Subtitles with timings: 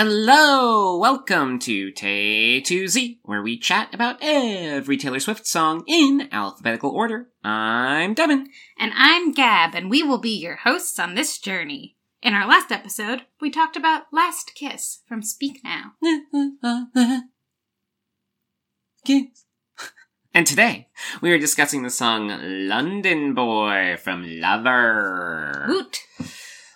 [0.00, 0.96] Hello!
[0.96, 6.90] Welcome to Tay to Z, where we chat about every Taylor Swift song in alphabetical
[6.90, 7.30] order.
[7.42, 8.46] I'm Devin.
[8.78, 11.96] And I'm Gab, and we will be your hosts on this journey.
[12.22, 15.94] In our last episode, we talked about Last Kiss from Speak Now.
[19.04, 19.46] Kiss.
[20.32, 20.86] And today,
[21.20, 22.28] we are discussing the song
[22.68, 25.66] London Boy from Lover.
[25.68, 25.98] Woot!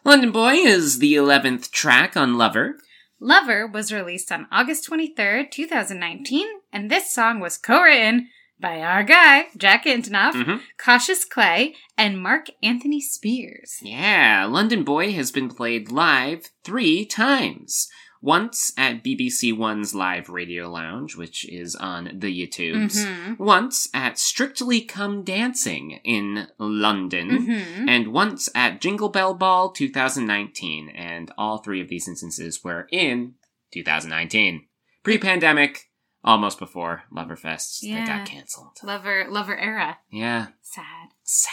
[0.04, 2.78] London Boy is the 11th track on Lover.
[3.24, 8.28] Lover was released on August 23rd, 2019, and this song was co-written
[8.60, 10.60] by our guy, Jack Antonoff, Mhm.
[10.76, 13.78] Cautious Clay, and Mark Anthony Spears.
[13.80, 17.88] Yeah, London Boy has been played live three times.
[18.22, 23.04] Once at BBC One's Live Radio Lounge, which is on the YouTubes.
[23.04, 23.38] Mhm.
[23.38, 27.46] Once at Strictly Come Dancing in London.
[27.48, 27.88] Mhm.
[27.88, 30.88] And once at Jingle Bell Ball 2019.
[30.90, 33.34] And all three of these instances were in
[33.72, 34.66] 2019.
[35.02, 35.90] Pre pandemic,
[36.22, 38.78] almost before Loverfest that got cancelled.
[38.84, 39.98] Lover, Lover era.
[40.10, 40.46] Yeah.
[40.60, 41.08] Sad.
[41.24, 41.50] Sad.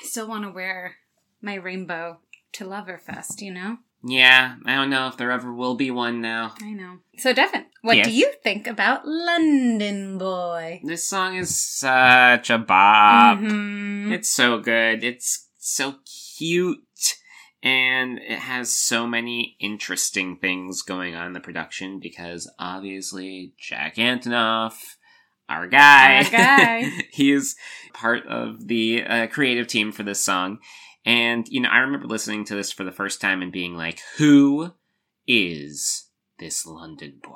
[0.00, 0.98] I still want to wear
[1.40, 2.20] my rainbow
[2.52, 3.78] to Loverfest, you know?
[4.04, 6.54] Yeah, I don't know if there ever will be one now.
[6.60, 6.98] I know.
[7.18, 8.06] So, Devin, what Yes.
[8.08, 10.80] do you think about London Boy?
[10.82, 13.38] This song is such a bop.
[13.38, 14.10] Mhm.
[14.12, 15.04] It's so good.
[15.04, 15.96] It's so
[16.36, 16.80] cute.
[17.62, 23.94] And it has so many interesting things going on in the production because obviously Jack
[23.96, 24.96] Antonoff,
[25.48, 26.90] our guy, Our guy.
[27.12, 27.54] he's
[27.92, 30.58] part of the uh, creative team for this song.
[31.04, 34.00] And, you know, I remember listening to this for the first time and being like,
[34.18, 34.72] who
[35.26, 37.32] is this London boy?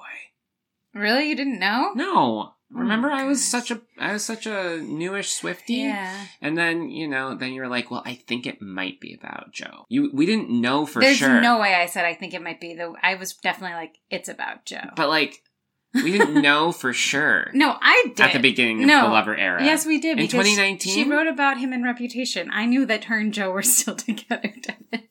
[0.94, 1.28] Really?
[1.28, 1.92] You didn't know?
[1.94, 2.14] No.
[2.16, 5.74] Oh remember, Oh, I was such a I was such a newish Swifty.
[5.74, 6.26] Yeah.
[6.40, 9.86] And then, you know, then you're like, well, I think it might be about Joe.
[9.88, 11.28] You we didn't know for There's sure.
[11.28, 12.94] There's no way I said I think it might be the.
[13.02, 14.90] I was definitely like, it's about Joe.
[14.96, 15.42] But like
[15.94, 18.20] we didn't know for sure no, I did.
[18.20, 19.64] at the beginning of the Lover era.
[19.64, 20.18] Yes, we did.
[20.18, 20.94] In 2019?
[20.94, 22.50] She wrote about him in Reputation.
[22.52, 25.08] I knew that her and Joe were still together, Devin.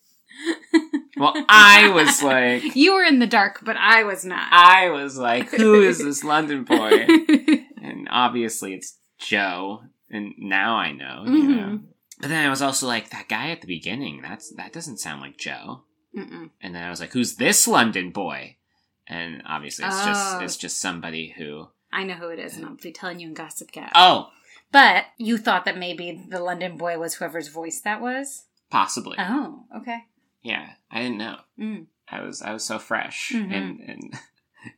[1.17, 4.47] Well, I was like You were in the dark, but I was not.
[4.51, 7.07] I was like, who is this London boy?
[7.81, 9.81] and obviously it's Joe.
[10.09, 11.55] And now I know, you Mhm.
[11.55, 11.79] know.
[12.19, 15.21] But then I was also like, that guy at the beginning, that's that doesn't sound
[15.21, 15.83] like Joe.
[16.15, 16.49] Mm-mm.
[16.61, 18.54] And then I was like, "Who's this London boy?"
[19.07, 20.05] And obviously, it's Oh.
[20.05, 21.67] just it's just somebody who.
[21.91, 23.91] I know who it is, and I'll be telling you in Gossip Gap.
[23.95, 24.31] Oh,
[24.71, 28.45] But you thought that maybe the London boy was whoever's voice that was?
[28.69, 29.15] possibly.
[29.19, 29.99] Oh, okay.
[30.41, 31.37] Yeah, I didn't know.
[31.57, 31.85] Mm.
[32.09, 33.51] I was I was so fresh Mhm.
[33.53, 34.19] and and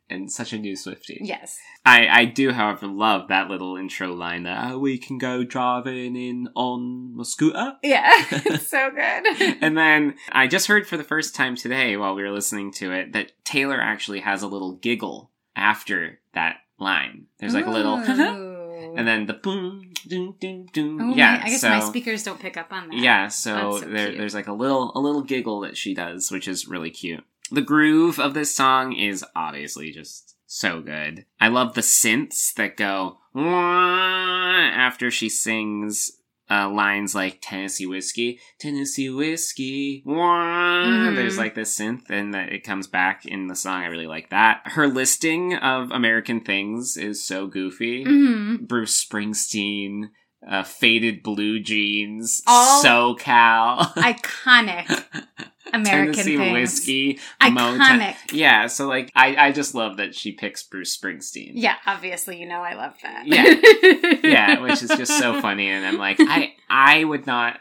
[0.09, 1.19] and such a new Swifty.
[1.21, 1.57] Yes.
[1.85, 6.15] I I do, however, love that little intro line that oh, we can go driving
[6.15, 7.77] in on my scooter.
[7.83, 9.57] Yeah, it's so good.
[9.61, 12.91] and then I just heard for the first time today while we were listening to
[12.91, 17.25] it that Taylor actually has a little giggle after that line.
[17.39, 17.95] There's like a little,
[18.97, 21.01] and then the boom, doom, doom, doom.
[21.01, 22.97] Oh, yeah, my- I guess so, my speakers don't pick up on that.
[22.97, 26.47] Yeah, so, so there, there's like a little a little giggle that she does, which
[26.47, 27.23] is really cute.
[27.51, 31.25] The groove of this song is obviously just so good.
[31.39, 36.11] I love the synths that go after she sings
[36.49, 40.01] uh, lines like Tennessee whiskey, Tennessee whiskey.
[40.05, 40.85] Wah.
[40.85, 41.15] Mhm.
[41.15, 43.83] There's like this synth, and that it comes back in the song.
[43.83, 44.61] I really like that.
[44.63, 48.03] Her listing of American things is so goofy.
[48.05, 50.03] hmm Bruce Springsteen,
[50.49, 55.03] uh, faded blue jeans, All- SoCal, Iconic
[55.73, 56.53] American Tennessee things.
[56.53, 57.77] whiskey, Iconic.
[57.79, 58.15] Motown.
[58.31, 61.51] Yeah, so like I, I just love that she picks Bruce Springsteen.
[61.55, 63.27] Yeah, obviously, you know I love that.
[63.27, 64.19] Yeah.
[64.29, 65.69] yeah, which is just so funny.
[65.69, 67.59] And I'm like, I I would not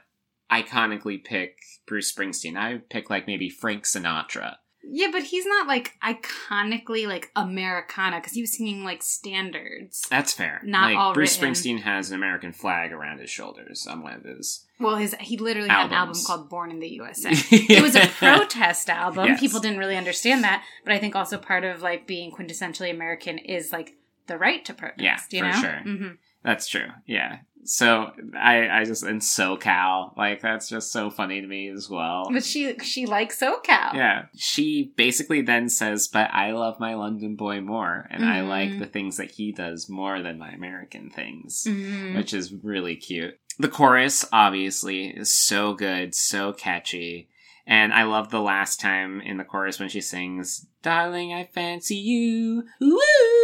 [0.51, 1.57] iconically pick
[1.87, 2.57] Bruce Springsteen.
[2.57, 4.57] I would pick like maybe Frank Sinatra.
[4.89, 10.03] Yeah, but he's not like iconically like Americana because he was singing like standards.
[10.09, 10.61] That's fair.
[10.65, 11.55] Not like all Bruce written.
[11.55, 14.65] Springsteen has an American flag around his shoulders on one of his.
[14.79, 17.31] Well, his he literally had an album called Born in the USA.
[17.51, 19.27] It was a protest album.
[19.27, 19.41] Yes.
[19.41, 23.39] People didn't really understand that, but I think also part of like being quintessentially American
[23.39, 23.95] is like
[24.27, 25.01] the right to protest.
[25.01, 25.61] Yeah, you for know?
[25.61, 25.79] sure.
[25.83, 26.09] hmm
[26.43, 26.89] That's true.
[27.07, 27.39] Yeah.
[27.65, 32.29] So I I just and SoCal like that's just so funny to me as well.
[32.33, 33.93] But she she likes SoCal.
[33.95, 34.27] Yeah.
[34.37, 38.49] She basically then says, "But I love my London boy more, and I Mhm.
[38.49, 42.15] like the things that he does more than my American things." Mhm.
[42.17, 43.39] which is really cute.
[43.59, 47.29] The chorus, obviously, is so good, so catchy.
[47.67, 51.97] And I love the last time in the chorus when she sings, Darling, I fancy
[51.97, 52.63] you.
[52.81, 52.99] Woo!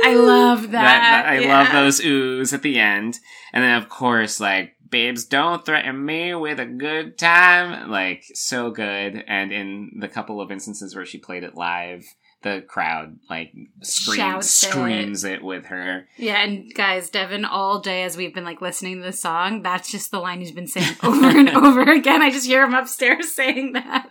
[0.04, 1.48] I love that, I yeah.
[1.48, 3.18] love those oohs at the end.
[3.52, 7.90] And then, of course, like, babes, don't threaten me with a good time.
[7.90, 9.24] Like, so good.
[9.26, 12.04] And in the couple of instances where she played it live,
[12.42, 13.52] the crowd like
[13.82, 15.32] screams Shouts it.
[15.32, 16.06] it with her.
[16.16, 19.90] Yeah, and guys, Devin, all day as we've been like listening to the song, that's
[19.90, 22.22] just the line he's been saying over and over again.
[22.22, 24.08] I just hear him upstairs saying that.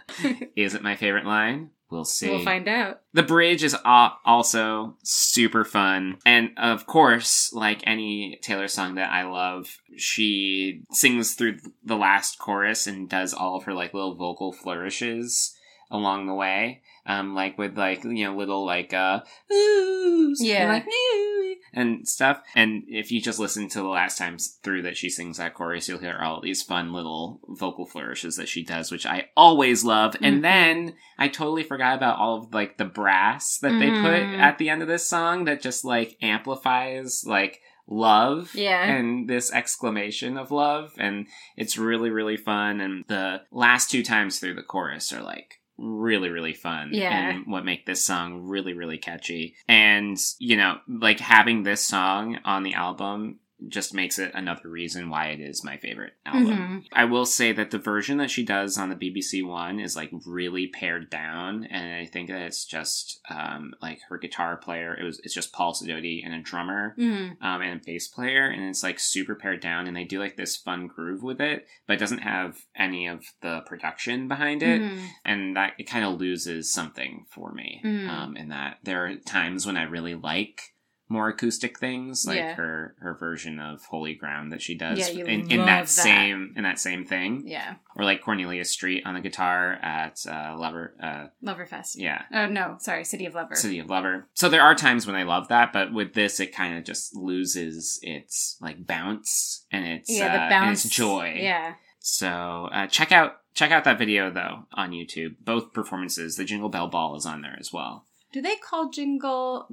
[0.56, 1.72] Is it my favorite line?
[1.90, 2.30] We'll see.
[2.30, 3.02] we'll find out.
[3.14, 6.20] The bridge is also super fun.
[6.26, 12.40] And of course, like any Taylor song that I love, she sings through the last
[12.40, 15.54] chorus and does all of her like little vocal flourishes
[15.92, 16.82] along the way.
[17.06, 19.22] Um, like with like, you know, little like, uh,
[19.52, 20.62] oohs Yeah.
[20.64, 22.42] and like, "Ooh," and stuff.
[22.56, 25.88] And if you just listen to the last times through that she sings that chorus,
[25.88, 30.14] you'll hear all these fun little vocal flourishes that she does, which I always love.
[30.14, 30.28] Mhm.
[30.28, 34.38] And then I totally forgot about all of like the brass that they put Mhm.
[34.38, 38.86] at the end of this song that just like amplifies like love Yeah.
[38.86, 41.28] and this exclamation of love and
[41.58, 46.30] it's really really fun and the last two times through the chorus are like really
[46.30, 47.30] really fun Yeah.
[47.32, 52.38] and what make this song really really catchy and you know like having this song
[52.46, 56.86] on the album just makes it another reason why it is my favorite album Mhm.
[56.94, 60.10] I will say that the version that she does on the BBC one is like
[60.26, 64.94] really pared down, and I think that it's just um, like her guitar player.
[64.96, 67.38] It was it's just Paul Sidoti and a drummer Mhm.
[67.42, 70.38] um, and a bass player, and it's like super pared down, and they do like
[70.38, 74.82] this fun groove with it, but it doesn't have any of the production behind it,
[74.82, 75.08] Mhm.
[75.26, 77.82] and that it kind of loses something for me.
[77.84, 78.10] Mm.
[78.10, 80.74] Um, in that there are times when I really like
[81.12, 82.54] more acoustic things, like Yeah.
[82.56, 85.90] her her version of Holy Ground that she does Yeah, in, in that, that.
[85.90, 87.76] same in that same thing, Yeah.
[87.96, 91.96] or like Cornelia Street on the guitar at uh, Lover, uh, Loverfest.
[91.98, 92.24] yeah.
[92.34, 92.78] Oh, no.
[92.80, 93.04] Sorry.
[93.04, 93.56] City of Lover.
[93.56, 94.28] City of Lover.
[94.34, 97.16] So there are times when I love that, but with this, it kind of just
[97.16, 100.86] loses its like bounce and its yeah, uh, the and bounce.
[100.86, 101.36] its joy.
[101.38, 101.74] Yeah.
[102.00, 105.36] So uh, check out check out that video though on YouTube.
[105.44, 106.36] Both performances.
[106.38, 108.06] The Jingle Bell Ball is on there as well.
[108.32, 109.68] Do they call Jingle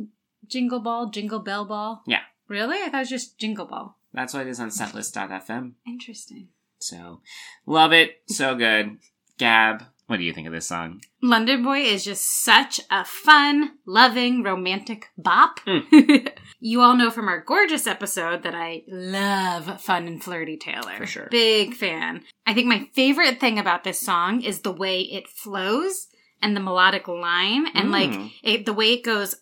[0.47, 2.03] Jingle Ball Jingle Bell Ball?
[2.07, 2.21] Yeah.
[2.49, 2.79] Really?
[2.79, 3.97] I thought it was just Jingle Ball.
[4.15, 5.73] That's what it is on setlist.fm.
[5.87, 6.49] Interesting.
[6.79, 7.21] So
[7.67, 8.23] love it.
[8.29, 8.99] So good.
[9.39, 11.01] Gab, what do you think of this song?
[11.23, 15.61] London Boy is just such a fun, loving, romantic bop.
[15.61, 16.31] Mm.
[16.61, 20.97] you all know from our gorgeous episode that I love fun and flirty Taylor.
[20.97, 21.29] For sure.
[21.31, 22.23] Big fan.
[22.47, 26.09] I think my favorite thing about this song is the way it flows
[26.41, 28.33] and the melodic line and like Mm.
[28.43, 29.35] it, the way it goes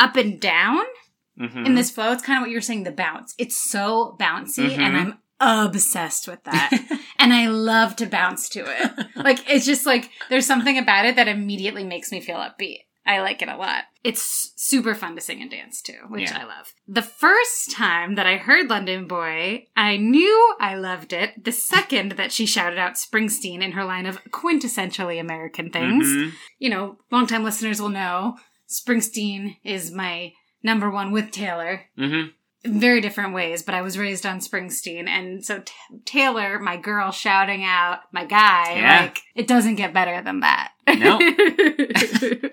[0.00, 0.80] up and down
[1.38, 1.64] Mhm.
[1.66, 2.10] in this flow.
[2.12, 3.34] It's kind of what you're saying, the bounce.
[3.38, 4.78] It's so bouncy Mhm.
[4.78, 6.70] and I'm obsessed with that.
[7.18, 9.06] and I love to bounce to it.
[9.16, 12.80] like it's just like there's something about it that immediately makes me feel upbeat.
[13.06, 13.84] I like it a lot.
[14.04, 16.40] It's super fun to sing and dance to, which Yeah.
[16.40, 16.74] I love.
[16.86, 21.42] The first time that I heard London Boy, I knew I loved it.
[21.42, 26.06] The second that she shouted out Springsteen in her line of quintessentially American things.
[26.06, 26.32] Mhm.
[26.58, 28.36] You know, longtime listeners will know
[28.70, 30.32] Springsteen is my
[30.62, 32.32] number one with Taylor Mhm.
[32.64, 35.08] in very different ways, but I was raised on Springsteen.
[35.08, 35.72] And so T-
[36.04, 39.00] Taylor, my girl shouting out my guy, Yeah.
[39.00, 40.72] like, it doesn't get better than that.
[40.86, 41.18] No.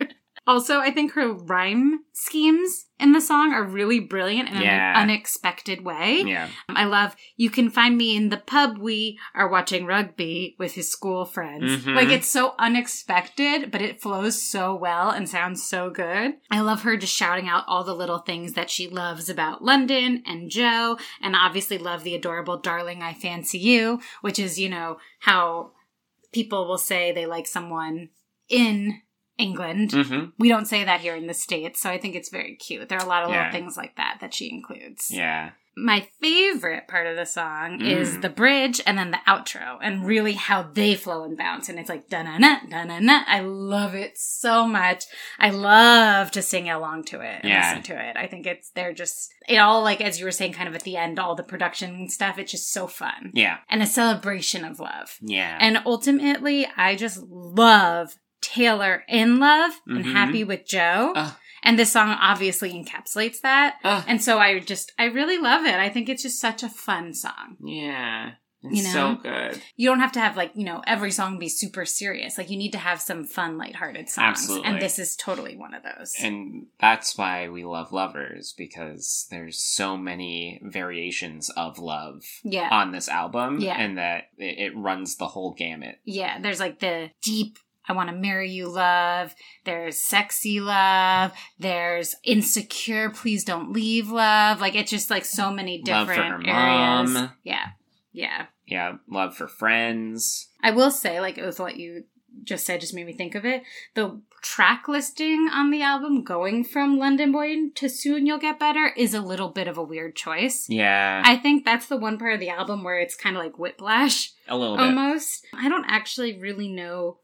[0.47, 4.95] also, I think her rhyme schemes in the song are really brilliant in Yeah.
[4.97, 6.23] an unexpected way.
[6.25, 6.47] Yeah.
[6.69, 8.79] I love, you can find me in the pub.
[8.79, 11.85] We are watching rugby with his school friends.
[11.85, 11.95] Mhm.
[11.95, 16.35] Like, it's so unexpected, but it flows so well and sounds so good.
[16.49, 20.23] I love her just shouting out all the little things that she loves about London
[20.25, 24.97] and Joe, and obviously love the adorable Darling I Fancy You, which is, you know,
[25.19, 25.73] how
[26.31, 28.09] people will say they like someone
[28.49, 29.01] in
[29.37, 29.91] England.
[29.91, 30.33] Mhm.
[30.37, 32.89] We don't say that here in the States, so I think it's very cute.
[32.89, 33.45] There are a lot of Yeah.
[33.47, 35.11] little things like that that she includes.
[35.11, 35.51] Yeah.
[35.79, 38.21] My favorite part of the song is Mm.
[38.23, 41.69] the bridge and then the outro, and really how they flow and bounce.
[41.69, 43.23] And it's like da na na da na na.
[43.27, 45.03] I love it so much.
[45.37, 47.59] I love to sing along to it and Yeah.
[47.69, 48.17] listen to it.
[48.17, 50.81] I think it's they're just it all like as you were saying, kind of at
[50.81, 52.39] the end, all the production stuff.
[52.39, 53.57] It's just so fun Yeah.
[53.69, 55.17] and a celebration of love.
[55.21, 55.59] Yeah.
[55.61, 60.11] And ultimately, I just love Taylor in love and Mhm.
[60.13, 61.13] happy with Joe.
[61.15, 61.33] Ugh.
[61.63, 63.77] And this song obviously encapsulates that.
[63.83, 64.03] Ugh.
[64.07, 65.75] And so I just, I really love it.
[65.75, 67.57] I think it's just such a fun song.
[67.63, 68.31] Yeah.
[68.63, 68.91] It's You know?
[68.91, 69.61] so good.
[69.75, 72.37] You don't have to have like, you know, every song be super serious.
[72.37, 74.27] Like you need to have some fun, lighthearted songs.
[74.39, 74.67] Absolutely.
[74.69, 76.13] And this is totally one of those.
[76.21, 82.69] And that's why we love lovers because there's so many variations of love yeah.
[82.71, 83.77] on this album Yeah.
[83.79, 85.99] and that it, it runs the whole gamut.
[86.03, 86.39] Yeah.
[86.39, 89.33] There's like the deep, I want to marry you love.
[89.63, 91.31] There's sexy love.
[91.59, 94.59] There's insecure, please don't leave love.
[94.61, 97.11] Like it's just like so many Love for different areas.
[97.11, 97.31] mom.
[97.43, 97.67] Yeah.
[98.11, 98.45] Yeah.
[98.65, 100.49] Yeah, love for friends.
[100.61, 102.03] I will say, like with what you
[102.43, 103.63] just said just made me think of it.
[103.95, 108.91] The track listing on the album going from London Boy to Soon You'll Get Better
[108.97, 110.65] is a little bit of a weird choice.
[110.69, 113.57] Yeah, I think that's the one part of the album where it's kind of like
[113.57, 114.85] whiplash a little bit.
[114.85, 115.45] almost.
[115.53, 117.19] I don't actually really know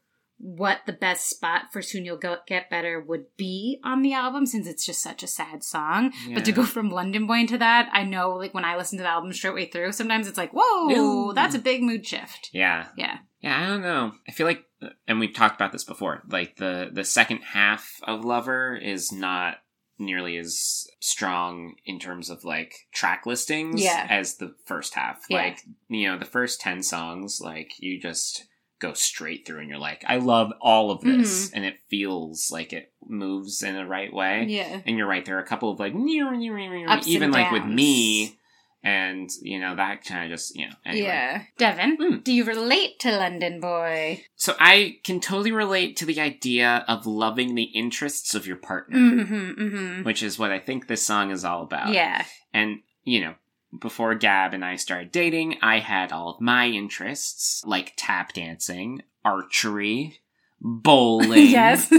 [0.46, 4.44] what the best spot for Soon You'll Go- Get Better would be on the album
[4.44, 6.12] since it's just such a sad song.
[6.34, 9.02] But to go from London Boy into that, I know like when I listen to
[9.04, 10.90] the album straight way through, sometimes it's like, whoa,
[11.30, 11.32] Ooh.
[11.32, 12.50] that's a big mood shift.
[12.52, 13.20] Yeah, Yeah.
[13.40, 13.58] yeah.
[13.58, 14.12] I don't know.
[14.28, 14.64] I feel like,
[15.08, 16.22] and we've talked about this before.
[16.28, 19.56] Like the the second half of Lover is not
[19.98, 24.06] nearly as strong in terms of like track listings Yeah.
[24.10, 25.22] as the first half.
[25.30, 25.38] Yeah.
[25.38, 28.44] Like you know, the first ten songs, like you just
[28.80, 32.72] go straight through and you're like, I love all of this, and it feels like
[32.72, 34.44] it moves in the right way.
[34.48, 34.80] Yeah.
[34.86, 38.38] And you're right, there are a couple of like Ups even and like with me,
[38.82, 41.06] and you know that kind of just you know anyway.
[41.06, 41.42] Yeah.
[41.56, 42.16] Devin, Hmm.
[42.18, 44.24] do you relate to London Boy?
[44.36, 48.98] So I can totally relate to the idea of loving the interests of your partner,
[48.98, 49.62] Mm-hmm.
[49.62, 50.02] Mm-hmm.
[50.04, 51.92] which is what I think this song is all about.
[51.92, 52.24] Yeah.
[52.52, 53.34] And you know,
[53.80, 59.02] before Gab and I started dating, I had all of my interests like tap dancing,
[59.24, 60.20] archery,
[60.60, 61.92] bowling, yes.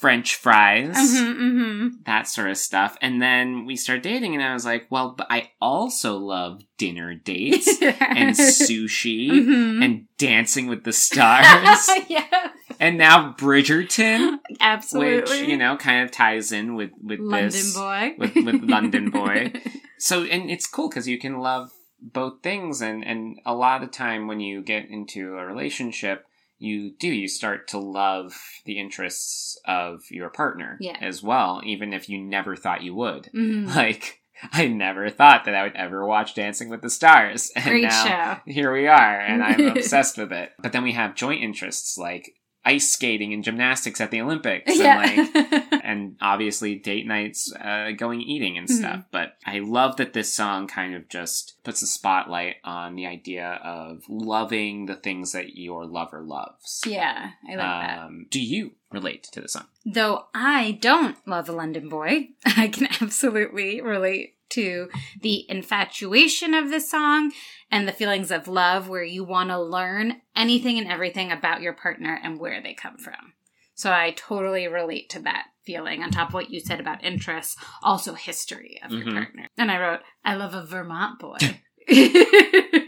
[0.00, 0.94] French fries.
[0.96, 1.88] mm-hmm, mm-hmm.
[2.04, 2.96] that sort of stuff.
[3.00, 7.14] And then we started dating, and I was like, well, but I also love dinner
[7.14, 9.82] dates and sushi Mhm.
[9.82, 11.88] and dancing with the stars.
[12.08, 12.50] yeah.
[12.80, 15.20] And now Bridgerton, Absolutely.
[15.40, 17.74] which, you know, kind of ties in with, with London this.
[17.74, 18.14] Boy.
[18.18, 19.52] with- with London Boy.
[19.96, 22.82] So, and it's cool because you can love both things.
[22.82, 26.26] And, and a lot of time when you get into a relationship,
[26.58, 28.34] you do, you start to love
[28.66, 30.98] the interests of your partner Yeah.
[31.00, 33.30] as well, even if you never thought you would.
[33.34, 33.66] Mhm.
[33.74, 34.20] Like,
[34.52, 37.50] I never thought that I would ever watch Dancing with the Stars.
[37.56, 38.04] And Great now
[38.44, 38.52] show.
[38.52, 40.50] here we are, and I'm obsessed with it.
[40.58, 44.78] But then we have joint interests like ice skating and gymnastics at the Olympics.
[44.78, 48.96] And like and obviously date nights, uh, going eating and stuff.
[48.96, 49.08] Mm-hmm.
[49.10, 53.60] But I love that this song kind of just puts a spotlight on the idea
[53.62, 56.82] of loving the things that your lover loves.
[56.86, 57.98] yeah, I like that.
[57.98, 59.66] Um, do you relate to the song?
[59.84, 64.88] Though I don't love a London boy, I can absolutely relate to
[65.20, 67.32] the infatuation of the song
[67.70, 71.72] and the feelings of love where you want to learn anything and everything about your
[71.72, 73.32] partner and where they come from.
[73.74, 77.56] So I totally relate to that feeling on top of what you said about interests,
[77.82, 79.14] also history of your Mhm.
[79.14, 79.48] partner.
[79.56, 81.38] And I wrote, I love a Vermont boy.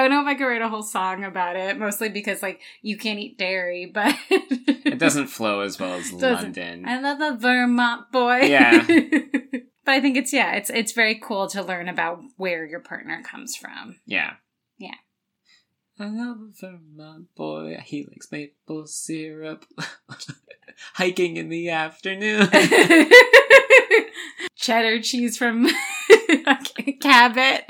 [0.00, 2.60] I don't know if I could write a whole song about it, mostly because like
[2.82, 6.56] you can't eat dairy, but It doesn't flow as well as Doesn't.
[6.56, 6.84] London.
[6.86, 8.40] I love a Vermont boy.
[8.42, 8.84] Yeah.
[8.86, 13.22] but I think it's yeah, it's it's very cool to learn about where your partner
[13.22, 13.96] comes from.
[14.06, 14.34] Yeah.
[14.78, 14.94] Yeah.
[15.98, 17.78] I love a Vermont boy.
[17.84, 19.66] He likes maple syrup.
[20.94, 22.48] Hiking in the afternoon.
[24.56, 25.68] Cheddar cheese from
[27.00, 27.64] Cabot.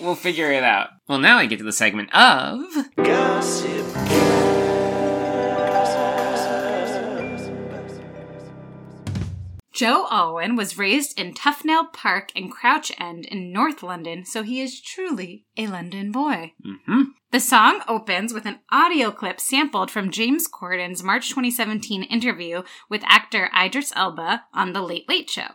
[0.00, 0.90] We'll figure it out.
[1.08, 2.64] Well, now I get to the segment of.
[2.96, 3.86] Gossip.
[9.80, 14.60] Joe Alwyn was raised in Tufnell Park and Crouch End in North London, so he
[14.60, 16.52] is truly a London boy.
[16.62, 22.62] hmm The song opens with an audio clip sampled from James Corden's March 2017 interview
[22.90, 25.52] with actor Idris Elba on The Late Late Show.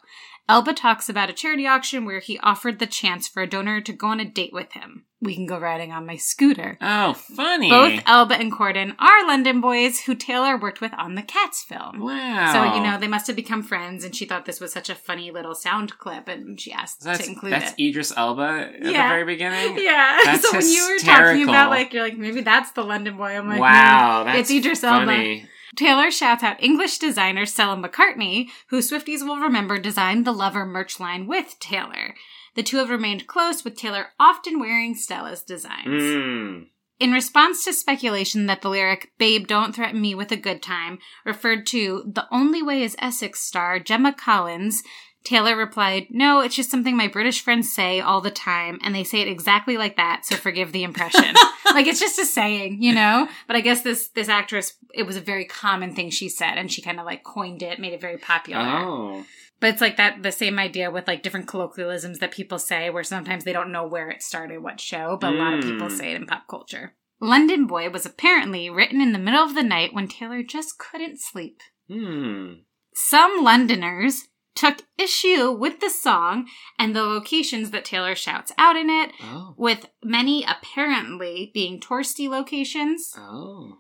[0.47, 3.91] Elba talks about a charity auction where he offered the chance for a donor to
[3.91, 5.05] go on a date with him.
[5.19, 6.77] We can go riding on my scooter.
[6.81, 7.69] Oh, funny.
[7.69, 11.99] Both Elba and Corden are London boys who Taylor worked with on the Cats film.
[11.99, 12.53] Wow.
[12.53, 14.93] So, you know, they must have become friends, and she thought this was such a
[14.93, 17.89] funny little sound clip, and she asked that's, to include that's it.
[17.89, 19.79] Idris Elba at the very beginning.
[19.85, 20.19] Yeah.
[20.25, 23.37] That's so when you were talking about like you're like maybe that's the London boy.
[23.37, 25.41] I'm like wow, "No, that's it's Idris Elba.
[25.75, 30.99] Taylor shouts out English designer Stella McCartney, who Swifties will remember designed the Lover merch
[30.99, 32.15] line with Taylor.
[32.55, 36.01] The two have remained close, with Taylor often wearing Stella's designs.
[36.01, 36.67] Mm.
[36.97, 40.99] In response to speculation that the lyric Babe Don't Threaten Me with a Good Time
[41.25, 44.81] referred to The Only Way is Essex star Gemma Collins,
[45.25, 49.03] Taylor replied, No, it's just something my British friends say all the time, and they
[49.03, 51.33] say it exactly like that, so forgive the impression.
[51.73, 53.27] like it's just a saying, you know?
[53.47, 56.71] But I guess this this actress it was a very common thing she said, and
[56.71, 58.61] she kind of like coined it, made it very popular.
[58.63, 59.25] Oh.
[59.59, 63.03] But it's like that the same idea with like different colloquialisms that people say where
[63.03, 65.97] sometimes they don't know where it started, what show, but a lot of people Mm.
[65.97, 66.93] say it in pop culture.
[67.19, 71.19] London Boy was apparently written in the middle of the night when Taylor just couldn't
[71.19, 71.61] sleep.
[71.89, 72.53] Hmm.
[72.93, 76.47] Some Londoners took issue with the song
[76.79, 79.53] and the locations that Taylor shouts out in it, Oh.
[79.57, 83.13] with many apparently being touristy locations.
[83.17, 83.77] Oh.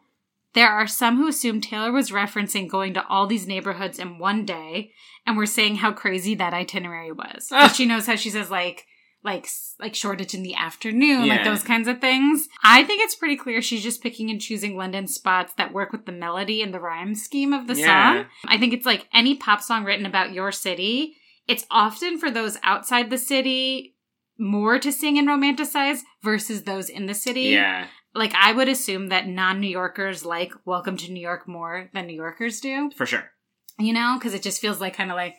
[0.53, 4.45] There are some who assume Taylor was referencing going to all these neighborhoods in one
[4.45, 4.91] day
[5.25, 7.49] and were saying how crazy that itinerary was.
[7.73, 8.85] She knows how she says like
[9.25, 9.47] like
[9.79, 12.47] like Shoreditch in the afternoon, like those kinds of things.
[12.63, 16.05] I think it's pretty clear she's just picking and choosing London spots that work with
[16.05, 18.21] the melody and the rhyme scheme of the Yeah.
[18.21, 18.25] song.
[18.47, 21.17] I think it's like any pop song written about your city,
[21.47, 23.95] it's often for those outside the city
[24.37, 27.87] more to sing and romanticize versus those in the city Yeah.
[28.13, 32.15] like I would assume that non-New Yorkers like Welcome to New York more than New
[32.15, 33.31] Yorkers do, For sure.
[33.79, 35.35] you know, because it just feels like kind of like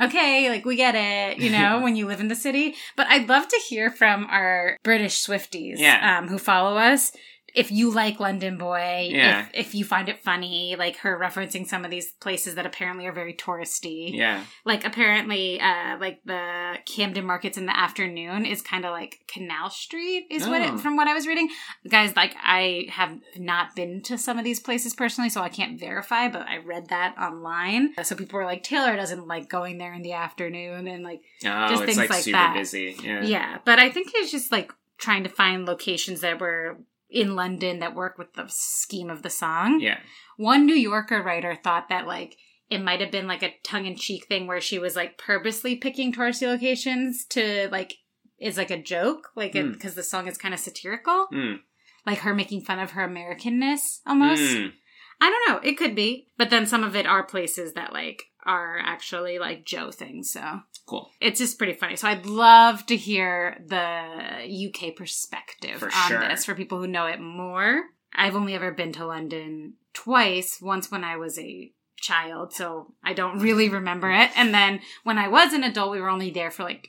[0.00, 2.74] okay, like we get it, you know, when you live in the city.
[2.96, 6.18] But I'd love to hear from our British Swifties Yeah.
[6.18, 7.12] um, who follow us.
[7.54, 9.46] If you like London Boy, Yeah.
[9.54, 13.06] if, if you find it funny, like her referencing some of these places that apparently
[13.06, 14.44] are very touristy, Yeah.
[14.64, 19.70] like apparently uh like the camden markets in the afternoon is kind of like canal
[19.70, 20.74] street is what Oh.
[20.74, 21.48] it from what i was reading
[21.88, 25.78] guys like i have not been to some of these places personally so i can't
[25.80, 29.92] verify but i read that online so people were like taylor doesn't like going there
[29.94, 32.54] in the afternoon and like Oh, Just it's things like, like super that.
[32.54, 32.96] busy.
[33.02, 33.22] Yeah.
[33.24, 36.78] yeah but i think it's just like trying to find locations that were
[37.10, 39.98] in london that work with the scheme of the song Yeah.
[40.36, 42.36] one New Yorker writer thought that like
[42.70, 45.74] it might have been like a tongue in cheek thing where she was like purposely
[45.76, 47.94] picking touristy locations to like
[48.38, 49.72] is like a joke, like Hmm.
[49.72, 51.60] because the song is kind of satirical, Mm.
[52.06, 54.42] like her making fun of her Americanness almost.
[54.42, 54.72] Mm.
[55.20, 58.24] I don't know, it could be, but then some of it are places that like
[58.44, 61.10] are actually like Joe things, so Cool.
[61.20, 61.96] it's just pretty funny.
[61.96, 66.20] So I'd love to hear the UK perspective For on sure.
[66.28, 67.82] this for people who know it more.
[68.14, 73.12] I've only ever been to London twice, once when I was a child, so I
[73.12, 74.30] don't really remember it.
[74.36, 76.88] And then when I was an adult, we were only there for like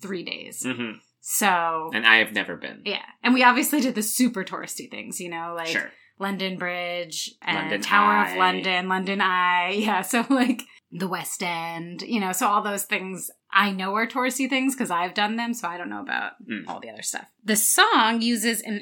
[0.00, 0.62] three days.
[0.64, 2.82] hmm So And I have never been.
[2.84, 3.02] yeah.
[3.22, 5.90] And we obviously did the super touristy things, you know, like sure.
[6.20, 8.30] London Bridge and London Tower Eye.
[8.32, 9.72] of London, London Eye.
[9.78, 10.62] Yeah, so like
[10.96, 14.90] the West End, you know, so all those things I know are touristy things because
[14.92, 16.64] I've done them, so I don't know about Mm.
[16.68, 17.26] all the other stuff.
[17.44, 18.78] The song uses an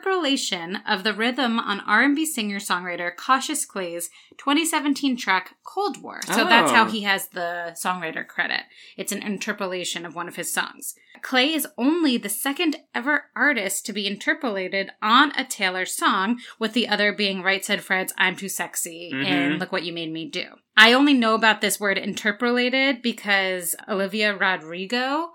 [0.00, 6.20] interpolation of the rhythm on R&B singer-songwriter Cautious Clay's 2017 track Cold War.
[6.26, 6.88] So that's how Oh.
[6.90, 8.62] he has the songwriter credit.
[8.96, 10.94] It's an interpolation of one of his songs.
[11.22, 16.72] Clay is only the second ever artist to be interpolated on a Taylor song, with
[16.72, 19.60] the other being Right Said Fred's I'm Too Sexy and Mhm.
[19.60, 20.44] Look What You Made Me Do.
[20.76, 25.30] I only know about this word interpolated because Olivia Rodrigo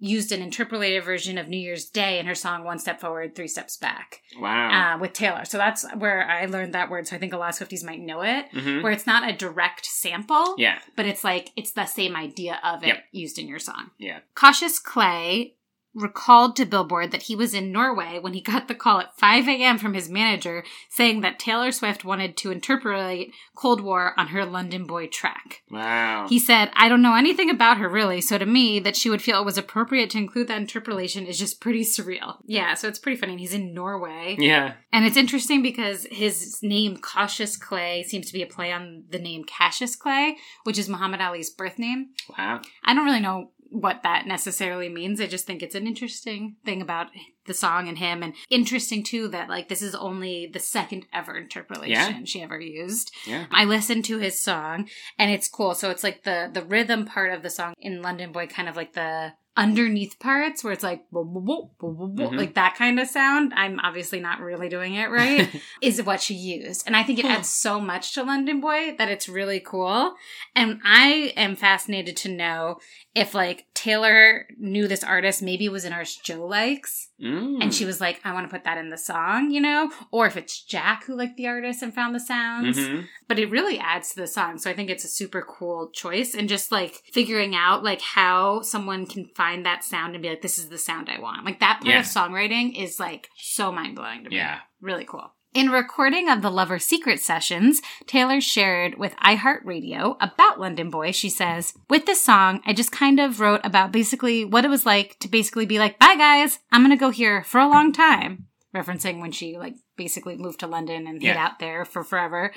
[0.00, 3.46] used an interpolated version of New Year's Day in her song One Step Forward, Three
[3.48, 4.94] Steps Back Wow.
[4.94, 5.44] uh, with Taylor.
[5.44, 7.06] So that's where I learned that word.
[7.06, 9.32] So I think a lot of Swifties might know it, hmm where it's not a
[9.36, 10.78] direct sample, Yeah.
[10.96, 13.04] but it's like it's the same idea of it Yep.
[13.12, 13.90] used in your song.
[13.98, 14.20] Yeah.
[14.34, 15.54] Cautious Clay
[15.94, 19.48] recalled to Billboard that he was in Norway when he got the call at 5
[19.48, 19.78] a.m.
[19.78, 24.86] from his manager saying that Taylor Swift wanted to interpolate Cold War on her London
[24.86, 25.62] Boy track.
[25.70, 26.26] Wow.
[26.28, 29.22] He said, I don't know anything about her really, so to me, that she would
[29.22, 32.36] feel it was appropriate to include that interpolation is just pretty surreal.
[32.46, 33.32] Yeah, so it's pretty funny.
[33.32, 34.36] And he's in Norway.
[34.38, 34.74] yeah.
[34.92, 39.18] And it's interesting because his name, Cautious Clay, seems to be a play on the
[39.18, 42.10] name Cassius Clay, which is Muhammad Ali's birth name.
[42.36, 42.60] Wow.
[42.84, 45.20] I don't really know what that necessarily means.
[45.20, 47.08] I just think it's an interesting thing about
[47.46, 48.22] the song and him.
[48.22, 52.20] And interesting, too, that like this is only the second ever interpolation Yeah.
[52.24, 53.12] she ever used.
[53.26, 53.46] Yeah.
[53.50, 55.74] I listened to his song and it's cool.
[55.74, 58.76] So it's like the the rhythm part of the song in London Boy, kind of
[58.76, 62.36] like the underneath parts where it's like whoa, whoa, whoa, Mhm.
[62.36, 63.52] like that kind of sound.
[63.54, 65.48] I'm obviously not really doing it right.
[65.82, 66.84] is what she used.
[66.86, 70.14] And I think it adds so much to London Boy that it's really cool.
[70.56, 72.78] And I am fascinated to know
[73.14, 77.62] if like Taylor knew this artist, maybe it was an artist Joe likes, Mm.
[77.62, 79.90] and she was like, I want to put that in the song, you know?
[80.10, 83.06] Or if it's Jack who liked the artist and found the sounds Mhm.
[83.28, 84.58] but it really adds to the song.
[84.58, 88.60] So I think it's a super cool choice and just like figuring out like how
[88.62, 91.44] someone can find that sound and be like, this is the sound I want.
[91.46, 92.00] Like that part Yeah.
[92.00, 94.36] of songwriting is like so mind blowing to me.
[94.36, 94.60] Yeah.
[94.80, 95.32] Really cool.
[95.52, 101.10] In recording of the Lover Secret sessions, Taylor shared with iHeartRadio about London Boy.
[101.10, 104.86] She says, With this song, I just kind of wrote about basically what it was
[104.86, 108.46] like to basically be like, bye guys, I'm gonna go here for a long time.
[108.72, 112.52] Referencing when she like basically moved to London and hid out there for forever.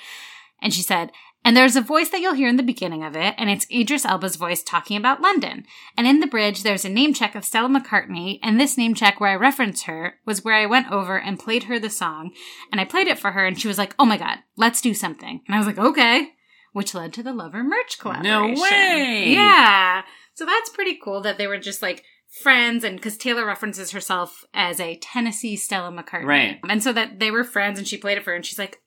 [0.62, 1.12] And she said,
[1.46, 4.06] and there's a voice that you'll hear in the beginning of it, and it's Idris
[4.06, 5.66] Elba's voice talking about London.
[5.98, 9.20] And in the bridge, there's a name check of Stella McCartney, and this name check
[9.20, 12.32] where I reference her was where I went over and played her the song,
[12.72, 14.94] and I played it for her, and she was like, oh my god, let's do
[14.94, 15.42] something.
[15.48, 16.32] And I was like, okay.
[16.74, 18.56] which led to the Lover merch collaboration.
[18.56, 19.26] No way!
[19.30, 20.02] Yeah.
[20.34, 22.04] So that's pretty cool that they were just like
[22.42, 26.26] friends and because Taylor references herself as a Tennessee Stella McCartney.
[26.26, 26.60] Right.
[26.68, 28.82] And so that they were friends and she played it for her and she's like,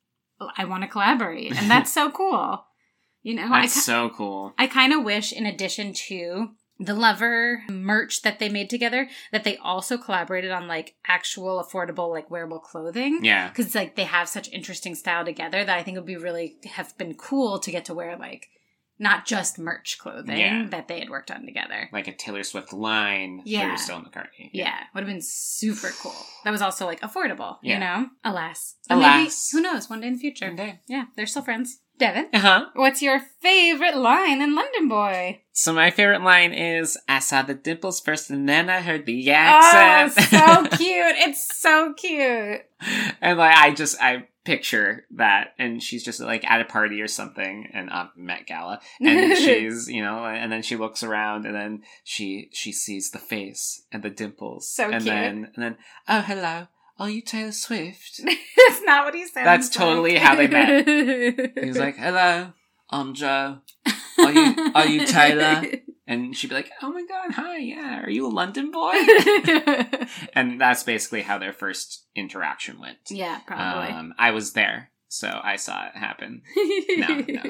[0.57, 1.57] I want to collaborate.
[1.57, 2.65] And that's so cool.
[3.23, 4.55] You know, That's ki- so cool.
[4.57, 9.43] I kind of wish, in addition to the Lover merch that they made together, that
[9.45, 13.25] they also collaborated on like actual affordable, like wearable clothing.
[13.25, 13.49] Yeah.
[13.49, 16.57] Because like they have such interesting style together that I think it would be really
[16.67, 18.47] have been cool to get to wear like
[18.99, 20.67] not just merch clothing Yeah.
[20.71, 21.89] that they had worked on together.
[21.93, 23.69] Like a Taylor Swift line Yeah.
[23.69, 24.51] through Stella McCartney.
[24.53, 26.15] Yeah, would have been super cool.
[26.45, 27.79] That was also like affordable, you Yeah.
[27.79, 28.07] know?
[28.25, 28.77] Alas.
[28.89, 29.17] But Alas.
[29.17, 29.31] maybe,
[29.67, 30.47] who knows, one day in the future.
[30.47, 30.81] One day.
[30.89, 31.81] Yeah, they're still friends.
[31.99, 32.67] Devin, Uh huh.
[32.75, 35.41] what's your favorite line in London Boy?
[35.53, 39.31] So my favorite line is, "I saw the dimples first, and then I heard the
[39.31, 40.31] accent.
[40.35, 41.17] Oh, so cute.
[41.17, 42.61] It's so cute.
[43.23, 47.09] and like I just I picture that, and she's just like at a party or
[47.09, 51.55] something, and uh, Met Gala, and she's you know, and then she looks around, and
[51.55, 55.05] then she she sees the face and the dimples, So and cute.
[55.05, 55.77] then and then
[56.09, 58.21] oh hello, are you Taylor Swift?
[58.25, 59.45] That's not what he said.
[59.45, 60.87] That's totally how they met.
[61.63, 62.53] He's like, hello,
[62.89, 63.59] I'm Joe.
[64.19, 65.63] Are you are you Taylor?
[66.07, 68.93] And she'd be like, oh my god, hi, yeah, are you a London boy?
[70.35, 72.99] and that's basically how their first interaction went.
[73.11, 73.93] yeah, probably.
[73.93, 76.43] Um, I was there, so I saw it happen.
[76.99, 77.43] No, no.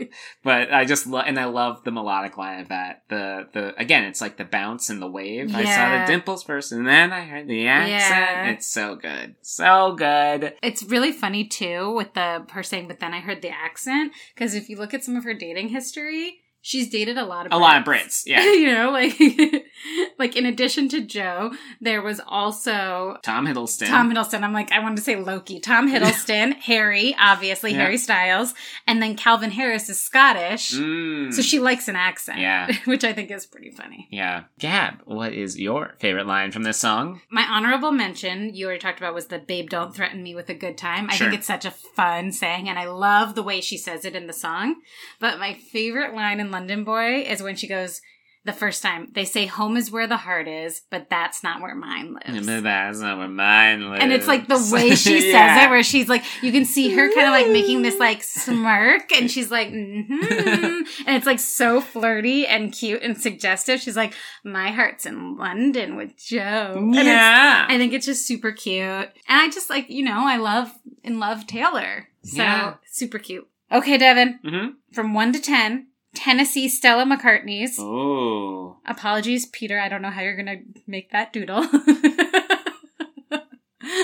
[0.42, 3.02] But I just love, and I love the melodic line of that.
[3.08, 5.54] The the again, it's like the bounce and the wave.
[5.54, 8.30] I saw the dimples first, and then I heard the accent.
[8.32, 8.50] Yeah.
[8.50, 10.54] It's so good, so good.
[10.64, 14.54] It's really funny too with the her saying, but then I heard the accent because
[14.56, 17.56] if you look at some of her dating history, she's dated a lot of A
[17.58, 18.42] lot of Brits, yeah.
[18.52, 19.14] you know, like
[20.18, 23.86] like in addition to Joe, there was also Tom Hiddleston.
[23.86, 24.42] Tom Hiddleston.
[24.42, 25.60] I'm like, I wanted to say Loki.
[25.60, 27.78] Tom Hiddleston, Harry, obviously Yeah.
[27.82, 28.54] Harry Styles,
[28.86, 31.32] and then Calvin Harris is Scottish, Mm.
[31.32, 32.40] so she likes an accent.
[32.40, 32.72] Yeah.
[32.84, 34.08] which I think is pretty funny.
[34.10, 34.44] Yeah.
[34.58, 37.20] Gab, what is your favorite line from this song?
[37.30, 40.54] My honorable mention you already talked about was the "Babe, don't threaten me with a
[40.54, 41.28] good time." I Sure.
[41.28, 44.26] think it's such a fun saying, and I love the way she says it in
[44.26, 44.76] the song.
[45.20, 48.00] But my favorite line in London Boy is when she goes.
[48.44, 51.74] The first time they say home is where the heart is, but that's not where
[51.74, 52.46] mine lives.
[52.46, 54.00] That's not where mine lives.
[54.00, 57.12] And it's like the way she says it, where she's like, you can see her
[57.12, 60.82] kind of like making this like smirk, and she's like, mm-hmm.
[61.06, 63.80] and it's like so flirty and cute and suggestive.
[63.80, 64.14] She's like,
[64.44, 66.74] my heart's in London with Joe.
[66.76, 67.66] And Yeah.
[67.68, 71.18] I think it's just super cute, and I just like you know I love and
[71.18, 72.74] love Taylor, so Yeah.
[72.90, 73.48] super cute.
[73.72, 77.76] Okay, Devin, hmm from one to ten, Tennessee Stella McCartney's.
[77.78, 78.78] Oh.
[78.86, 79.78] Apologies, Peter.
[79.78, 81.64] I don't know how you're gonna make that doodle.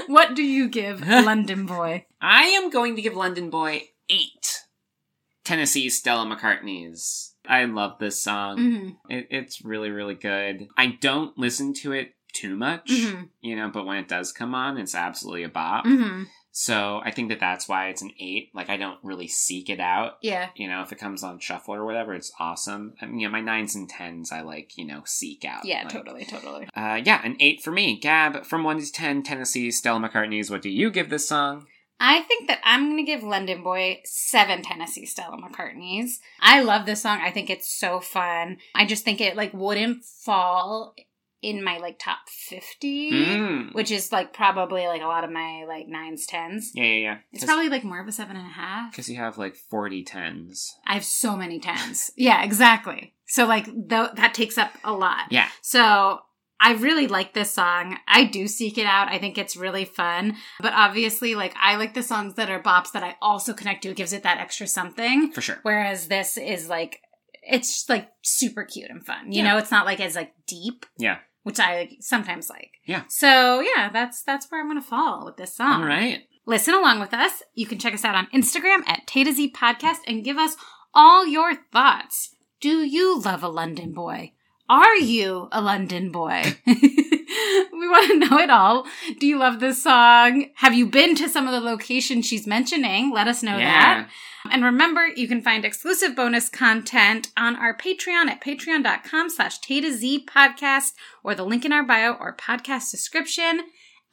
[0.06, 2.06] what do you give London Boy?
[2.20, 4.60] I am going to give London Boy eight.
[5.44, 7.34] Tennessee Stella McCartney's.
[7.46, 8.58] I love this song.
[8.58, 10.68] Mhm, It, it's really, really good.
[10.76, 14.54] I don't listen to it too much, mhm, you know, but when it does come
[14.54, 15.84] on, it's absolutely a bop.
[15.84, 16.26] mhm.
[16.54, 18.50] So I think that that's why it's an eight.
[18.54, 20.18] Like, I don't really seek it out.
[20.20, 22.92] Yeah, You know, if it comes on shuffle or whatever, it's awesome.
[23.00, 25.64] I mean, you know, my nines and tens, I like, you know, seek out.
[25.64, 26.68] yeah, Like, totally, totally.
[26.76, 27.98] Uh, yeah, an eight for me.
[27.98, 30.50] Gab, from one to ten, Tennessee, Stella McCartney's.
[30.50, 31.66] What do you give this song?
[32.04, 36.18] I think that I'm gonna give London Boy seven Tennessee Stella McCartney's.
[36.40, 37.20] I love this song.
[37.22, 38.56] I think it's so fun.
[38.74, 40.96] I just think it like wouldn't fall
[41.42, 43.10] in my like top fifty.
[43.12, 43.74] Mm.
[43.74, 46.70] Which is like probably like a lot of my like nines, tens.
[46.74, 47.18] Yeah, yeah, yeah.
[47.32, 48.92] It's probably like more of a seven and a half.
[48.92, 50.74] because you have like 40 tens.
[50.86, 52.10] I have so many tens.
[52.16, 53.14] yeah, exactly.
[53.26, 55.26] So like th- that takes up a lot.
[55.30, 55.48] Yeah.
[55.62, 56.20] So
[56.60, 57.98] I really like this song.
[58.06, 59.08] I do seek it out.
[59.08, 60.36] I think it's really fun.
[60.60, 63.88] But obviously, like I like the songs that are bops that I also connect to.
[63.90, 65.32] It gives it that extra something.
[65.32, 65.58] For sure.
[65.62, 67.00] Whereas this is like
[67.44, 69.32] it's just, like super cute and fun.
[69.32, 69.52] You Yeah.
[69.54, 70.86] know, it's not like as like deep.
[70.98, 71.18] Yeah.
[71.42, 72.72] Which I sometimes like.
[72.86, 73.02] Yeah.
[73.08, 75.82] So yeah, that's that's where I'm gonna fall with this song.
[75.82, 76.22] All right.
[76.46, 77.42] Listen along with us.
[77.54, 80.56] You can check us out on Instagram at Tay to Z Podcast and give us
[80.94, 82.34] all your thoughts.
[82.60, 84.32] Do you love a London boy?
[84.68, 86.56] Are you a London boy?
[87.72, 88.86] we want to know it all.
[89.18, 90.46] Do you love this song?
[90.56, 93.12] Have you been to some of the locations she's mentioning?
[93.12, 94.08] Let us know that.
[94.50, 99.80] And remember, you can find exclusive bonus content on our Patreon at patreon.com slash Tay
[99.80, 103.60] to Z podcast or the link in our bio or podcast description.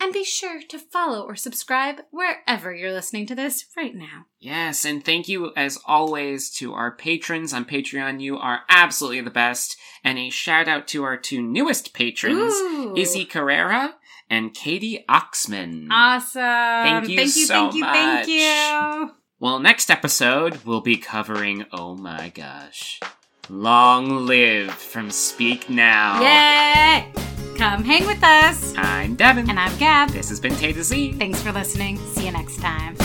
[0.02, 4.26] And be sure to follow or subscribe wherever you're listening to this right now.
[4.40, 8.22] Yes, and thank you as always to our patrons on Patreon.
[8.22, 9.78] You are absolutely the best.
[10.04, 12.96] And a shout out to our two newest patrons, Ooh.
[12.96, 13.96] Izzy Carrera
[14.30, 15.88] and Katie Oxman.
[15.92, 16.42] Awesome.
[16.42, 19.12] Thank you Thank you, so thank you, thank you.
[19.42, 23.00] Well, next episode, we'll be covering, oh my gosh,
[23.50, 26.22] Long Live from Speak Now.
[26.22, 27.29] Yay!
[27.60, 28.74] Come hang with us.
[28.78, 29.50] I'm Devin.
[29.50, 30.12] And I'm Gab.
[30.12, 31.16] This has been Tay to Z.
[31.20, 31.98] Thanks for listening.
[31.98, 32.96] See you next time.